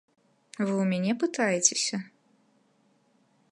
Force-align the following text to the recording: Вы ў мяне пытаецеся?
Вы 0.65 0.69
ў 0.69 0.87
мяне 0.93 1.13
пытаецеся? 1.25 1.97